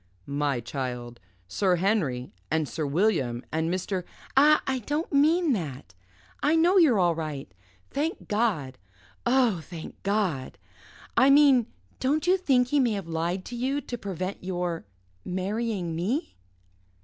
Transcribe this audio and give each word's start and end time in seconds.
"My 0.25 0.59
child 0.61 1.19
Sir 1.47 1.75
Henry 1.75 2.31
and 2.49 2.67
Sir 2.67 2.87
William 2.87 3.43
and 3.51 3.69
Mr." 3.71 4.03
"Ah! 4.35 4.63
I 4.65 4.79
don't 4.79 5.13
mean 5.13 5.53
that. 5.53 5.93
I 6.41 6.55
know 6.55 6.79
you're 6.79 6.97
all 6.99 7.13
right. 7.13 7.53
Thank 7.91 8.27
God! 8.27 8.79
Oh, 9.27 9.59
thank 9.61 10.01
God! 10.01 10.57
I 11.15 11.29
mean, 11.29 11.67
don't 11.99 12.25
you 12.25 12.35
think 12.35 12.69
he 12.69 12.79
may 12.79 12.93
have 12.93 13.07
lied 13.07 13.45
to 13.45 13.55
you 13.55 13.79
to 13.81 13.95
prevent 13.95 14.43
your 14.43 14.85
marrying 15.23 15.95
me?" 15.95 16.35